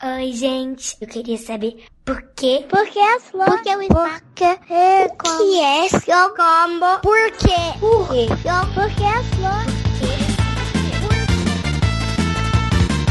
[0.00, 0.96] Oi, gente.
[1.00, 2.64] Eu queria saber por quê?
[2.68, 3.52] Por que as flores?
[3.52, 4.22] Por que o espaço?
[4.22, 7.00] Por que é O que é seu combo?
[7.02, 7.78] Por quê?
[7.80, 8.26] Por quê?
[8.74, 9.78] Por que as flores?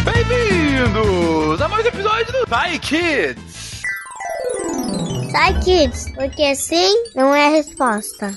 [0.06, 3.82] Bem-vindos a mais um episódio do Bye Kids!
[5.30, 8.34] Sai, kids, porque sim não é a resposta.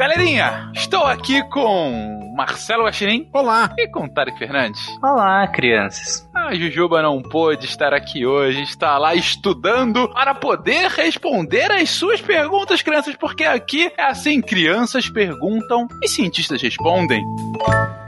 [0.00, 3.74] Galerinha, estou aqui com Marcelo Guaxinim Olá!
[3.76, 4.80] e com Tarek Fernandes.
[5.02, 6.26] Olá, crianças.
[6.34, 12.18] A Jujuba não pôde estar aqui hoje, está lá estudando para poder responder as suas
[12.18, 17.20] perguntas, crianças, porque aqui é assim: crianças perguntam e cientistas respondem.
[17.20, 17.99] E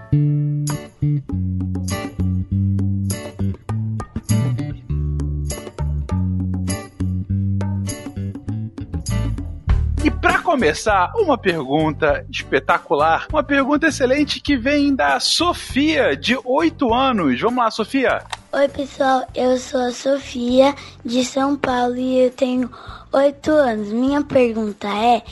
[10.53, 17.41] começar, uma pergunta espetacular, uma pergunta excelente que vem da Sofia, de 8 anos.
[17.41, 18.23] Vamos lá, Sofia.
[18.53, 22.71] Oi, pessoal, eu sou a Sofia de São Paulo e eu tenho
[23.15, 23.91] oito anos.
[23.95, 25.23] Minha pergunta é: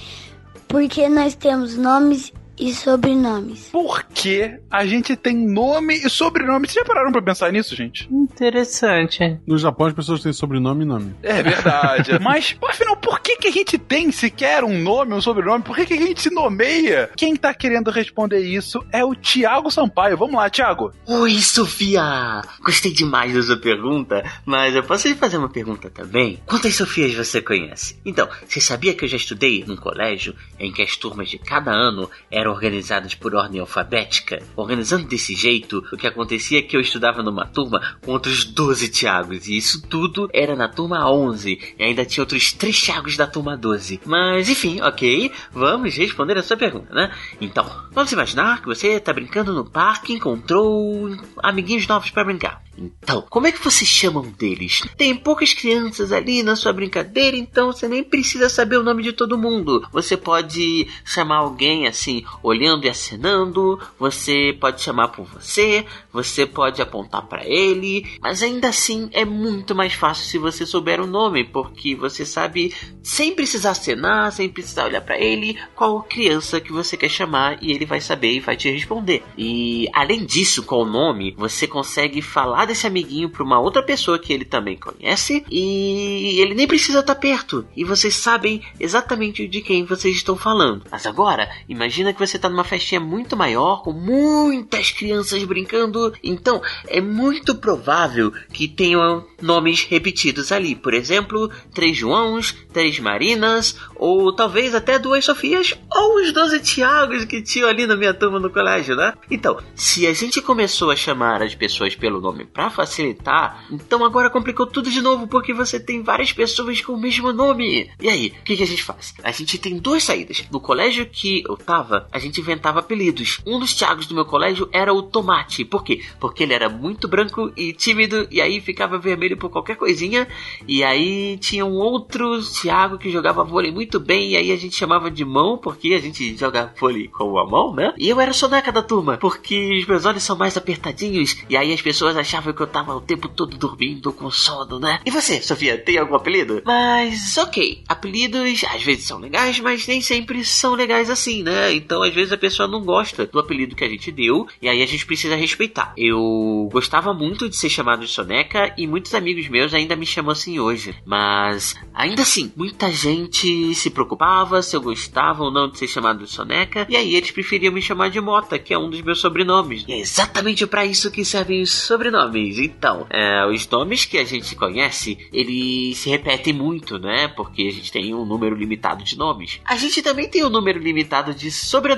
[0.66, 3.70] por que nós temos nomes e sobrenomes?
[3.72, 6.66] Por que a gente tem nome e sobrenome?
[6.66, 8.06] Vocês já pararam pra pensar nisso, gente?
[8.12, 9.40] Interessante.
[9.46, 11.14] No Japão as pessoas têm sobrenome e nome.
[11.22, 12.18] É verdade.
[12.20, 15.64] Mas, afinal, por que, que a gente tem sequer um nome, um sobrenome?
[15.64, 17.10] Por que, que a gente se nomeia?
[17.16, 20.18] Quem tá querendo responder isso é o Thiago Sampaio.
[20.18, 20.92] Vamos lá, Thiago.
[21.06, 22.42] Oi, Sofia!
[22.62, 26.38] Gostei demais da sua pergunta, mas eu posso lhe fazer uma pergunta também?
[26.46, 27.98] Quantas Sofias você conhece?
[28.04, 31.70] Então, você sabia que eu já estudei num colégio em que as turmas de cada
[31.70, 34.42] ano eram organizadas por ordem alfabética?
[34.56, 38.88] Organizando desse jeito, o que acontecia é que eu estudava numa turma com outros 12
[38.88, 43.26] Tiagos, e isso tudo era na turma 11, e ainda tinha outros 3 Tiagos da
[43.26, 44.00] turma 12.
[44.04, 47.12] Mas enfim, ok, vamos responder a sua pergunta, né?
[47.40, 51.10] Então, vamos imaginar que você tá brincando no parque e encontrou
[51.42, 52.62] amiguinhos novos para brincar.
[52.76, 54.82] Então, como é que você chama um deles?
[54.96, 59.12] Tem poucas crianças ali na sua brincadeira, então você nem precisa saber o nome de
[59.12, 59.86] todo mundo.
[59.92, 66.80] Você pode chamar alguém assim, olhando e acenando, você pode chamar por você, você pode
[66.80, 71.44] apontar para ele, mas ainda assim é muito mais fácil se você souber o nome,
[71.44, 76.96] porque você sabe sem precisar acenar, sem precisar olhar para ele, qual criança que você
[76.96, 79.22] quer chamar e ele vai saber e vai te responder.
[79.36, 84.18] E além disso, com o nome, você consegue falar desse amiguinho para uma outra pessoa
[84.18, 89.60] que ele também conhece e ele nem precisa estar perto e vocês sabem exatamente de
[89.60, 90.84] quem vocês estão falando.
[90.90, 96.62] Mas agora, imagina que você está numa festinha muito maior com muitas crianças brincando, então
[96.86, 100.74] é muito provável que tenham nomes repetidos ali.
[100.74, 107.24] Por exemplo, três Joãos, três Marinas ou talvez até duas Sofias ou os 12 Tiagos
[107.24, 109.14] que tinham ali na minha turma no colégio, né?
[109.30, 114.30] Então, se a gente começou a chamar as pessoas pelo nome para facilitar, então agora
[114.30, 117.90] complicou tudo de novo porque você tem várias pessoas com o mesmo nome.
[118.00, 119.14] E aí, o que, que a gente faz?
[119.22, 120.44] A gente tem duas saídas.
[120.50, 123.40] No colégio que eu tava, a gente inventava apelidos.
[123.46, 125.64] Um dos Tiagos do meu colégio era o Tomate.
[125.64, 126.02] Por quê?
[126.18, 130.26] Porque ele era muito branco e tímido e aí ficava vermelho por qualquer coisinha.
[130.66, 134.76] E aí tinha um outro Tiago que jogava vôlei muito bem e aí a gente
[134.76, 137.92] chamava de mão porque a gente joga vôlei com a mão, né?
[137.96, 141.72] E eu era soneca da turma porque os meus olhos são mais apertadinhos e aí
[141.72, 145.00] as pessoas achavam que eu tava o tempo todo dormindo com sono, né?
[145.04, 146.62] E você, Sofia, tem algum apelido?
[146.64, 151.72] Mas, ok, apelidos às vezes são legais, mas nem sempre são legais assim, né?
[151.72, 154.82] Então, às vezes a pessoa não gosta do apelido que a gente deu e aí
[154.82, 155.92] a gente precisa respeitar.
[155.96, 160.32] Eu gostava muito de ser chamado de soneca e muitos amigos meus ainda me chamam
[160.32, 165.78] assim hoje, mas ainda assim, muita gente se preocupava se eu gostava ou não de
[165.78, 168.90] ser chamado de soneca e aí eles preferiam me chamar de Mota, que é um
[168.90, 169.84] dos meus sobrenomes.
[169.86, 172.58] E é exatamente para isso que servem os sobrenomes.
[172.58, 177.28] Então, é, os nomes que a gente conhece, eles se repetem muito, né?
[177.28, 179.60] Porque a gente tem um número limitado de nomes.
[179.64, 181.89] A gente também tem um número limitado de sobrenomes,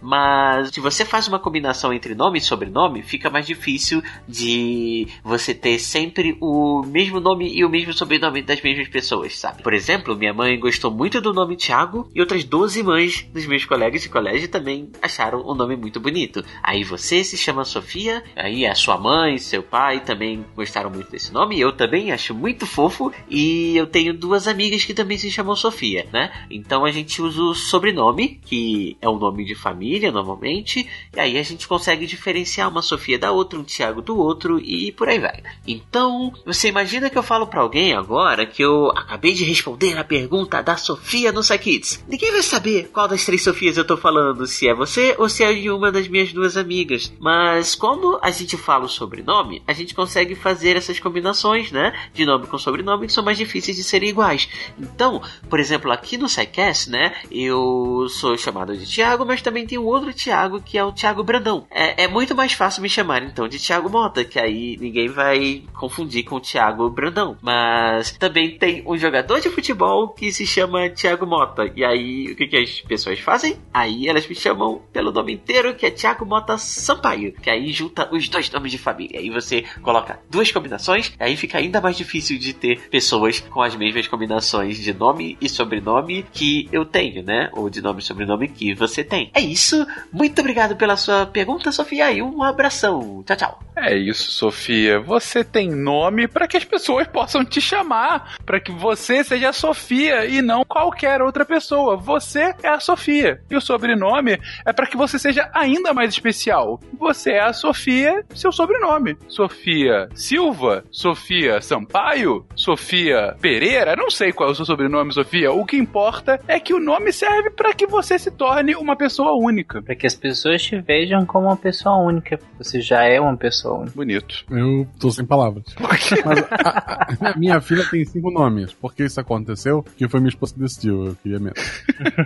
[0.00, 5.54] mas se você faz uma combinação entre nome e sobrenome, fica mais difícil de você
[5.54, 9.62] ter sempre o mesmo nome e o mesmo sobrenome das mesmas pessoas, sabe?
[9.62, 13.64] Por exemplo, minha mãe gostou muito do nome Thiago e outras 12 mães dos meus
[13.64, 16.44] colegas de colégio também acharam o nome muito bonito.
[16.62, 21.32] Aí você se chama Sofia, aí a sua mãe, seu pai também gostaram muito desse
[21.32, 25.56] nome, eu também acho muito fofo e eu tenho duas amigas que também se chamam
[25.56, 26.32] Sofia, né?
[26.50, 31.38] Então a gente usa o sobrenome, que é o nome de família, normalmente, e aí
[31.38, 35.18] a gente consegue diferenciar uma Sofia da outra, um Tiago do outro e por aí
[35.18, 35.42] vai.
[35.66, 40.04] Então, você imagina que eu falo para alguém agora que eu acabei de responder a
[40.04, 42.04] pergunta da Sofia no Kids.
[42.08, 45.44] Ninguém vai saber qual das três Sofias eu tô falando, se é você ou se
[45.44, 47.12] é de uma das minhas duas amigas.
[47.20, 51.92] Mas quando a gente fala o sobrenome, a gente consegue fazer essas combinações, né?
[52.12, 54.48] De nome com sobrenome que são mais difíceis de serem iguais.
[54.78, 57.14] Então, por exemplo, aqui no SciCast, né?
[57.30, 61.22] Eu sou chamado de Tiago, mas também tem um outro Tiago que é o Tiago
[61.22, 61.66] Brandão.
[61.70, 65.62] É, é muito mais fácil me chamar então de Tiago Mota, que aí ninguém vai
[65.74, 67.36] confundir com o Tiago Brandão.
[67.40, 71.70] Mas também tem um jogador de futebol que se chama Tiago Mota.
[71.74, 73.56] E aí, o que, que as pessoas fazem?
[73.72, 77.32] Aí elas me chamam pelo nome inteiro, que é Tiago Mota Sampaio.
[77.32, 79.20] Que aí junta os dois nomes de família.
[79.20, 83.74] Aí você coloca duas combinações, aí fica ainda mais difícil de ter pessoas com as
[83.76, 87.50] mesmas combinações de nome e sobrenome que eu tenho, né?
[87.52, 89.30] Ou de nome e sobrenome que você tem.
[89.34, 89.86] É isso.
[90.12, 92.10] Muito obrigado pela sua pergunta, Sofia.
[92.12, 93.22] E um abração.
[93.26, 93.58] Tchau, tchau.
[93.76, 95.00] É isso, Sofia.
[95.00, 99.52] Você tem nome para que as pessoas possam te chamar, para que você seja a
[99.52, 101.96] Sofia e não qualquer outra pessoa.
[101.96, 103.40] Você é a Sofia.
[103.50, 106.80] E o sobrenome é para que você seja ainda mais especial.
[106.98, 109.16] Você é a Sofia, seu sobrenome.
[109.26, 115.52] Sofia Silva, Sofia Sampaio, Sofia Pereira, não sei qual é o seu sobrenome, Sofia.
[115.52, 119.32] O que importa é que o nome serve para que você se torne uma pessoa
[119.32, 119.82] única.
[119.82, 122.38] Para que as pessoas te vejam como uma pessoa única.
[122.58, 123.94] Você já é uma pessoa única.
[123.94, 124.44] Bonito.
[124.50, 125.64] Eu tô sem palavras.
[125.80, 128.72] Mas a, a, minha filha tem cinco nomes.
[128.72, 129.84] Por que isso aconteceu?
[129.96, 131.06] Que foi minha esposa que decidiu.
[131.06, 131.56] Eu queria mesmo.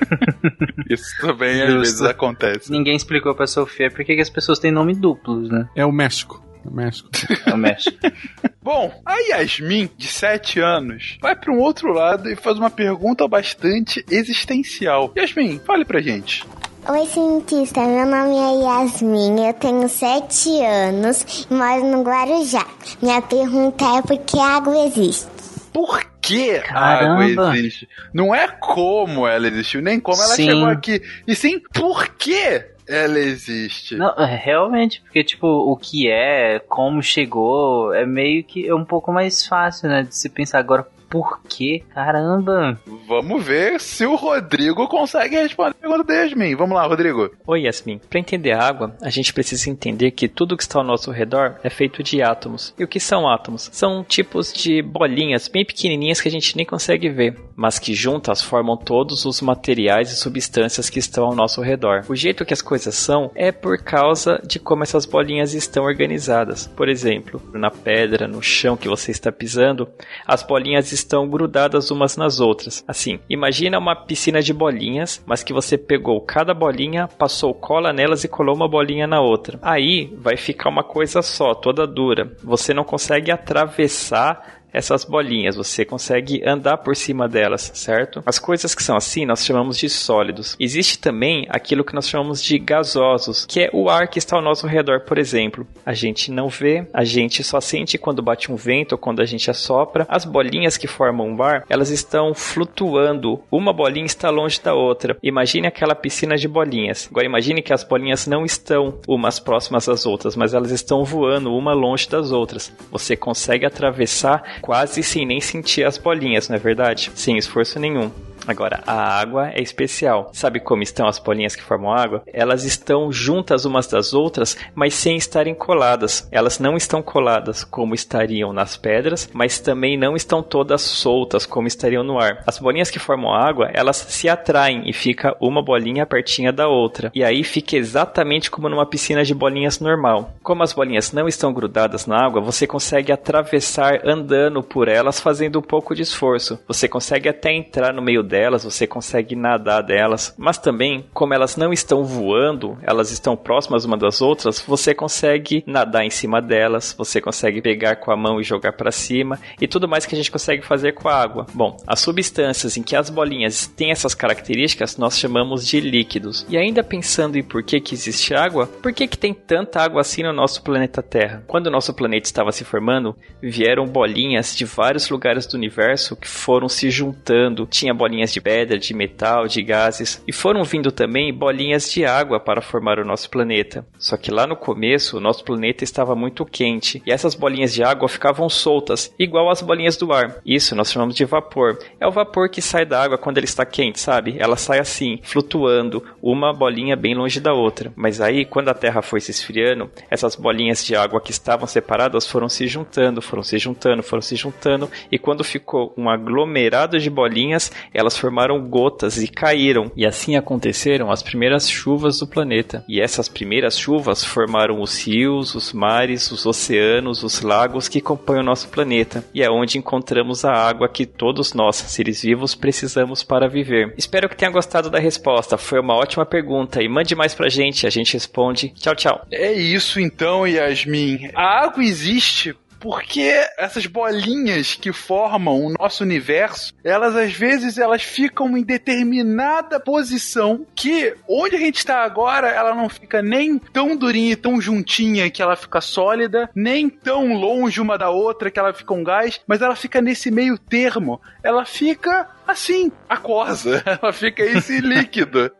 [0.90, 2.70] isso também às vezes acontece.
[2.70, 5.68] Ninguém explicou pra Sofia por que as pessoas têm nome duplos, né?
[5.74, 6.45] É o México.
[6.66, 7.08] É o México.
[7.46, 7.96] É o México.
[8.60, 13.26] Bom, a Yasmin, de 7 anos, vai para um outro lado e faz uma pergunta
[13.28, 15.12] bastante existencial.
[15.16, 16.44] Yasmin, fale pra gente.
[16.88, 17.80] Oi, cientista.
[17.80, 22.66] Meu nome é Yasmin, eu tenho 7 anos e moro no Guarujá.
[23.00, 25.26] Minha pergunta é por que a água existe?
[25.72, 27.88] Por que a água existe?
[28.12, 30.46] Não é como ela existiu, nem como ela Sim.
[30.46, 33.96] chegou aqui, e sim por que ela existe.
[33.96, 38.84] Não, é, realmente, porque, tipo, o que é, como chegou, é meio que é um
[38.84, 40.86] pouco mais fácil, né, de se pensar agora.
[41.08, 41.84] Por quê?
[41.94, 42.78] Caramba!
[43.06, 46.56] Vamos ver se o Rodrigo consegue responder a pergunta da Yasmin.
[46.56, 47.30] Vamos lá, Rodrigo.
[47.46, 48.00] Oi, Yasmin.
[48.10, 51.54] Para entender a água, a gente precisa entender que tudo que está ao nosso redor
[51.62, 52.74] é feito de átomos.
[52.76, 53.70] E o que são átomos?
[53.72, 58.42] São tipos de bolinhas bem pequenininhas que a gente nem consegue ver, mas que juntas
[58.42, 62.04] formam todos os materiais e substâncias que estão ao nosso redor.
[62.08, 66.66] O jeito que as coisas são é por causa de como essas bolinhas estão organizadas.
[66.66, 69.88] Por exemplo, na pedra, no chão que você está pisando,
[70.26, 72.84] as bolinhas estão grudadas umas nas outras.
[72.96, 78.24] Assim, imagina uma piscina de bolinhas, mas que você pegou cada bolinha, passou cola nelas
[78.24, 79.58] e colou uma bolinha na outra.
[79.60, 82.32] Aí vai ficar uma coisa só, toda dura.
[82.42, 88.22] Você não consegue atravessar essas bolinhas, você consegue andar por cima delas, certo?
[88.26, 90.54] As coisas que são assim nós chamamos de sólidos.
[90.60, 94.42] Existe também aquilo que nós chamamos de gasosos, que é o ar que está ao
[94.42, 95.66] nosso redor, por exemplo.
[95.84, 99.24] A gente não vê, a gente só sente quando bate um vento ou quando a
[99.24, 100.06] gente assopra.
[100.10, 103.42] As bolinhas que formam o ar, elas estão flutuando.
[103.50, 105.16] Uma bolinha está longe da outra.
[105.22, 107.08] Imagine aquela piscina de bolinhas.
[107.10, 111.56] Agora imagine que as bolinhas não estão umas próximas às outras, mas elas estão voando
[111.56, 112.72] uma longe das outras.
[112.90, 117.12] Você consegue atravessar quase sem nem sentir as bolinhas, não é verdade?
[117.14, 118.10] Sem esforço nenhum.
[118.46, 120.30] Agora, a água é especial.
[120.32, 122.22] Sabe como estão as bolinhas que formam água?
[122.32, 126.28] Elas estão juntas umas das outras, mas sem estarem coladas.
[126.30, 131.66] Elas não estão coladas como estariam nas pedras, mas também não estão todas soltas como
[131.66, 132.42] estariam no ar.
[132.46, 137.10] As bolinhas que formam água, elas se atraem e fica uma bolinha pertinha da outra.
[137.14, 140.34] E aí fica exatamente como numa piscina de bolinhas normal.
[140.42, 145.58] Como as bolinhas não estão grudadas na água, você consegue atravessar andando por elas fazendo
[145.58, 146.58] um pouco de esforço.
[146.68, 151.56] Você consegue até entrar no meio delas, você consegue nadar delas, mas também, como elas
[151.56, 156.94] não estão voando, elas estão próximas uma das outras, você consegue nadar em cima delas,
[156.96, 160.18] você consegue pegar com a mão e jogar para cima e tudo mais que a
[160.18, 161.46] gente consegue fazer com a água.
[161.52, 166.46] Bom, as substâncias em que as bolinhas têm essas características nós chamamos de líquidos.
[166.48, 170.00] E ainda pensando em por que, que existe água, por que, que tem tanta água
[170.00, 171.42] assim no nosso planeta Terra?
[171.46, 176.28] Quando o nosso planeta estava se formando, vieram bolinhas de vários lugares do universo que
[176.28, 177.66] foram se juntando.
[177.66, 182.04] Tinha bolinhas bolinhas de pedra, de metal, de gases, e foram vindo também bolinhas de
[182.04, 183.86] água para formar o nosso planeta.
[183.98, 187.82] Só que lá no começo, o nosso planeta estava muito quente, e essas bolinhas de
[187.82, 190.40] água ficavam soltas, igual as bolinhas do ar.
[190.44, 191.78] Isso nós chamamos de vapor.
[192.00, 194.36] É o vapor que sai da água quando ele está quente, sabe?
[194.38, 197.92] Ela sai assim, flutuando, uma bolinha bem longe da outra.
[197.94, 202.26] Mas aí, quando a Terra foi se esfriando, essas bolinhas de água que estavam separadas
[202.26, 207.10] foram se juntando, foram se juntando, foram se juntando, e quando ficou um aglomerado de
[207.10, 209.90] bolinhas, elas formaram gotas e caíram.
[209.96, 212.84] E assim aconteceram as primeiras chuvas do planeta.
[212.88, 218.40] E essas primeiras chuvas formaram os rios, os mares, os oceanos, os lagos que compõem
[218.40, 219.24] o nosso planeta.
[219.34, 223.94] E é onde encontramos a água que todos nós, seres vivos, precisamos para viver.
[223.96, 225.56] Espero que tenha gostado da resposta.
[225.56, 228.72] Foi uma ótima pergunta e mande mais pra gente, a gente responde.
[228.76, 229.26] Tchau, tchau.
[229.30, 231.30] É isso então, Yasmin.
[231.34, 232.54] A água existe
[232.86, 239.80] porque essas bolinhas que formam o nosso universo, elas às vezes elas ficam em determinada
[239.80, 244.60] posição que onde a gente está agora, ela não fica nem tão durinha e tão
[244.60, 249.02] juntinha que ela fica sólida, nem tão longe uma da outra que ela fica um
[249.02, 251.20] gás, mas ela fica nesse meio termo.
[251.46, 253.82] Ela fica assim, aquosa.
[254.00, 255.50] Ela fica esse líquido.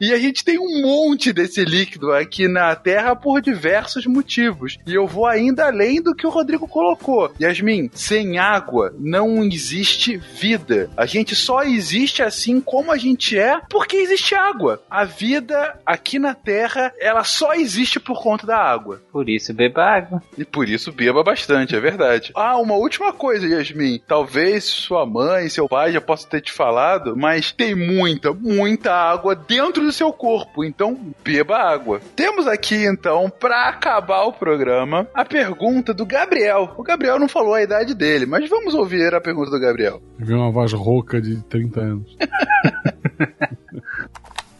[0.00, 4.78] E a gente tem um monte desse líquido aqui na Terra por diversos motivos.
[4.86, 7.32] E eu vou ainda além do que o Rodrigo colocou.
[7.40, 10.90] Yasmin, sem água não existe vida.
[10.96, 14.82] A gente só existe assim como a gente é porque existe água.
[14.90, 19.00] A vida aqui na Terra, ela só existe por conta da água.
[19.12, 20.22] Por isso beba água.
[20.36, 22.32] E por isso beba bastante, é verdade.
[22.34, 24.00] Ah, uma última coisa, Yasmin.
[24.06, 29.34] Talvez sua mãe, seu pai já possam ter te falado, mas tem muita, muita água
[29.34, 32.00] dentro do seu corpo, então beba água.
[32.16, 36.74] Temos aqui então, para acabar o programa, a pergunta do Gabriel.
[36.76, 40.00] O Gabriel não falou a idade dele, mas vamos ouvir a pergunta do Gabriel.
[40.18, 42.16] Viu uma voz rouca de 30 anos.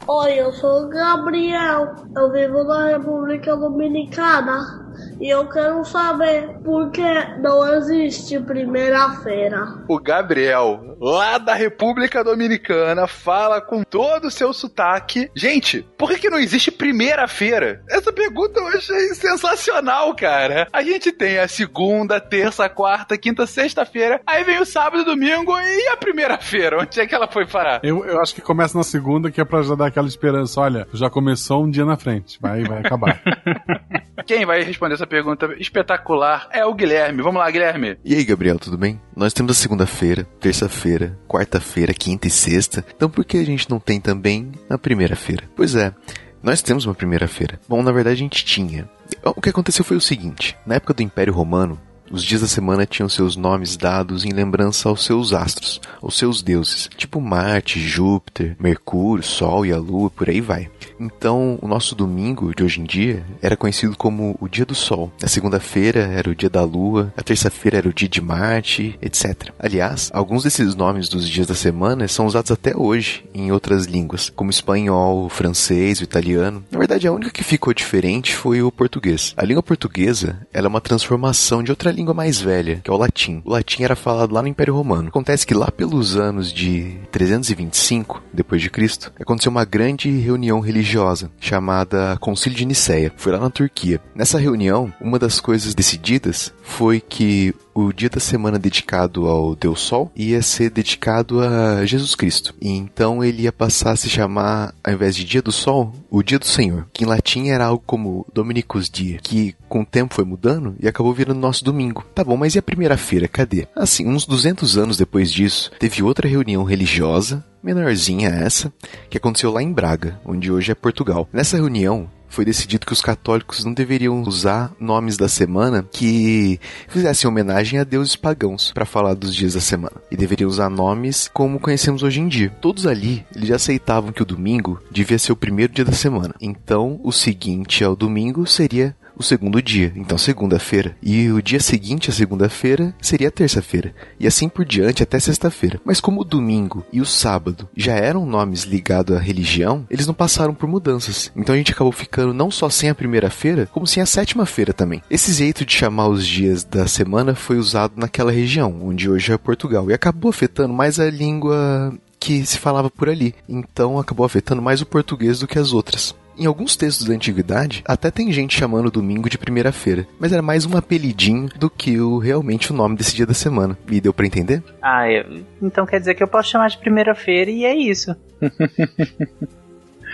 [0.09, 1.95] Oi, eu sou o Gabriel.
[2.17, 4.92] Eu vivo na República Dominicana.
[5.21, 7.03] E eu quero saber por que
[7.41, 9.83] não existe primeira-feira.
[9.89, 15.31] O Gabriel, lá da República Dominicana, fala com todo o seu sotaque.
[15.35, 17.83] Gente, por que, que não existe primeira-feira?
[17.89, 20.67] Essa pergunta eu achei sensacional, cara.
[20.73, 24.21] A gente tem a segunda, terça, quarta, quinta, sexta-feira.
[24.27, 26.81] Aí vem o sábado e domingo e a primeira-feira?
[26.81, 27.81] Onde é que ela foi parar?
[27.83, 30.61] Eu, eu acho que começa na segunda, que é pra já dar aquela esperança.
[30.61, 32.39] Olha, já começou um dia na frente.
[32.41, 33.21] Vai, vai acabar.
[34.27, 37.23] Quem vai responder essa pergunta espetacular é o Guilherme.
[37.23, 37.97] Vamos lá, Guilherme.
[38.05, 39.01] E aí, Gabriel, tudo bem?
[39.15, 42.85] Nós temos a segunda-feira, terça-feira, quarta-feira, quinta e sexta.
[42.97, 45.45] Então por que a gente não tem também a primeira-feira?
[45.55, 45.95] Pois é,
[46.43, 47.61] nós temos uma primeira-feira.
[47.69, 48.89] Bom, na verdade a gente tinha.
[49.25, 51.79] O que aconteceu foi o seguinte: na época do Império Romano,
[52.13, 56.43] os dias da semana tinham seus nomes dados em lembrança aos seus astros, aos seus
[56.43, 60.71] deuses, tipo Marte, Júpiter, Mercúrio, Sol e a Lua, por aí vai.
[61.01, 65.11] Então, o nosso domingo de hoje em dia era conhecido como o dia do Sol.
[65.23, 69.51] A segunda-feira era o dia da Lua, a terça-feira era o dia de Marte, etc.
[69.59, 74.31] Aliás, alguns desses nomes dos dias da semana são usados até hoje em outras línguas,
[74.31, 76.63] como espanhol, francês, italiano.
[76.71, 79.33] Na verdade, a única que ficou diferente foi o português.
[79.37, 82.97] A língua portuguesa ela é uma transformação de outra língua mais velha, que é o
[82.97, 83.41] latim.
[83.45, 85.09] O latim era falado lá no Império Romano.
[85.09, 91.31] Acontece que lá pelos anos de 325 depois de Cristo, aconteceu uma grande reunião religiosa
[91.41, 93.13] chamada Concílio de Nicéia.
[93.17, 94.01] Foi lá na Turquia.
[94.15, 99.81] Nessa reunião, uma das coisas decididas foi que o dia da semana dedicado ao Deus
[99.81, 102.55] Sol ia ser dedicado a Jesus Cristo.
[102.61, 106.23] E então ele ia passar a se chamar, ao invés de Dia do Sol, o
[106.23, 110.15] Dia do Senhor, que em latim era algo como Dominicus Dia, que com o tempo
[110.15, 112.05] foi mudando e acabou virando nosso domingo.
[112.15, 113.67] Tá bom, mas e a primeira-feira, cadê?
[113.75, 118.73] Assim, uns 200 anos depois disso, teve outra reunião religiosa menorzinha essa,
[119.09, 121.29] que aconteceu lá em Braga, onde hoje é Portugal.
[121.33, 126.59] Nessa reunião, foi decidido que os católicos não deveriam usar nomes da semana que
[126.89, 129.97] fizessem homenagem a deuses pagãos para falar dos dias da semana.
[130.11, 132.49] E deveriam usar nomes como conhecemos hoje em dia.
[132.61, 136.35] Todos ali, eles já aceitavam que o domingo devia ser o primeiro dia da semana.
[136.41, 140.97] Então, o seguinte ao domingo seria o segundo dia, então segunda-feira.
[141.03, 143.95] E o dia seguinte à segunda-feira seria terça-feira.
[144.19, 145.81] E assim por diante até sexta-feira.
[145.85, 150.15] Mas como o domingo e o sábado já eram nomes ligados à religião, eles não
[150.15, 151.31] passaram por mudanças.
[151.37, 155.03] Então a gente acabou ficando não só sem a primeira-feira, como sem a sétima-feira também.
[155.11, 159.39] Esse jeito de chamar os dias da semana foi usado naquela região, onde hoje é
[159.39, 163.35] Portugal, e acabou afetando mais a língua que se falava por ali.
[163.49, 166.15] Então acabou afetando mais o português do que as outras.
[166.39, 170.43] Em alguns textos da antiguidade, até tem gente chamando o domingo de primeira-feira, mas era
[170.43, 173.77] mais um apelidinho do que o realmente o nome desse dia da semana.
[173.89, 174.63] E deu para entender?
[174.81, 178.17] Ah, eu, então quer dizer que eu posso chamar de primeira-feira e é isso.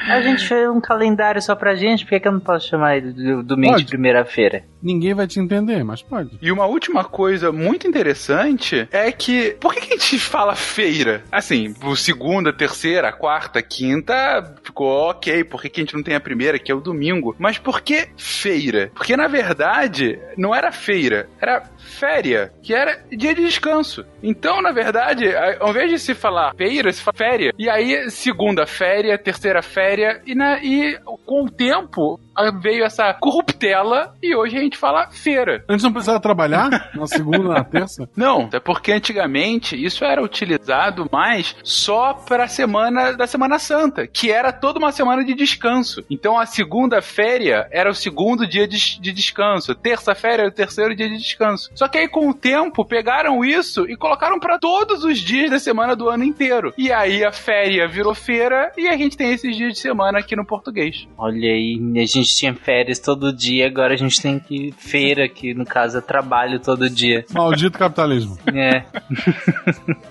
[0.07, 2.97] A gente fez um calendário só pra gente, por que, que eu não posso chamar
[2.97, 3.85] ele de domingo Pode.
[3.85, 4.63] de primeira-feira?
[4.83, 6.39] Ninguém vai te entender, mas pode.
[6.41, 9.57] E uma última coisa muito interessante é que.
[9.61, 11.25] Por que, a gente fala feira?
[11.31, 15.45] Assim, segunda, terceira, quarta, quinta ficou ok.
[15.45, 17.35] Por que, que a gente não tem a primeira, que é o domingo?
[17.39, 18.91] Mas por que feira?
[18.95, 24.05] Porque na verdade não era feira, era féria, que era dia de descanso.
[24.23, 25.25] Então, na verdade,
[25.59, 27.53] ao invés de se falar feira, se fala féria.
[27.59, 32.21] E aí, segunda féria, terceira féria, e, na, e com o tempo
[32.61, 35.65] veio essa corruptela e hoje a gente fala feira.
[35.69, 36.91] Antes não precisava trabalhar?
[36.95, 38.09] Na segunda, na terça?
[38.17, 44.07] Não, é porque antigamente isso era utilizado mais só para a semana da Semana Santa,
[44.07, 46.05] que era toda uma semana de descanso.
[46.11, 50.95] Então a segunda féria era o segundo dia de, de descanso, terça-feira era o terceiro
[50.95, 51.71] dia de descanso.
[51.75, 55.59] Só que aí com o tempo pegaram isso e colocaram para todos os dias da
[55.59, 56.73] semana do ano inteiro.
[56.77, 60.35] E aí a féria virou feira e a gente tem esses dias de semana aqui
[60.35, 61.07] no português.
[61.17, 65.55] Olha aí, a gente tinha férias todo dia, agora a gente tem que feira, que
[65.55, 67.25] no caso é trabalho todo dia.
[67.31, 68.39] Maldito capitalismo.
[68.55, 68.85] É.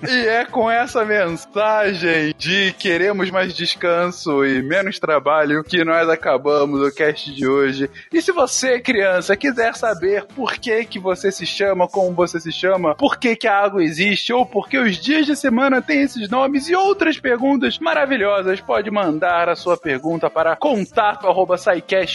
[0.08, 6.80] E é com essa mensagem de queremos mais descanso e menos trabalho que nós acabamos
[6.80, 7.90] o cast de hoje.
[8.12, 12.52] E se você, criança, quiser saber por que que você se chama como você se
[12.52, 16.02] chama, por que que a água existe ou por que os dias de semana têm
[16.02, 20.56] esses nomes e outras perguntas maravilhosas, pode mandar a sua pergunta para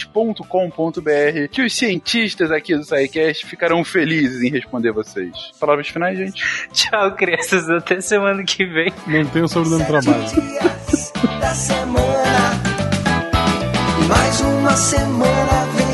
[0.02, 5.32] contato@saicast.com.br que os cientistas aqui do SciCast ficarão felizes em responder vocês.
[5.60, 6.42] Palavras finais, gente?
[6.72, 7.68] Tchau, crianças.
[7.70, 8.92] Até semana que vem.
[9.06, 10.24] Não tem o sobrenome trabalho.
[11.40, 12.62] da semana.
[14.08, 15.86] Mais uma semana vem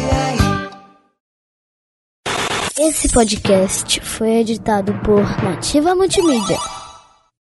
[2.79, 2.89] aí.
[2.89, 6.80] Esse podcast foi editado por Nativa Multimídia.